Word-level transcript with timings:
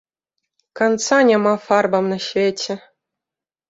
Канца 0.79 1.21
няма 1.33 1.53
фарбам 1.69 2.11
на 2.17 2.21
свеце. 2.33 2.83